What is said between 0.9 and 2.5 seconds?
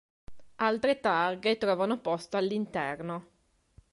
targhe trovano posto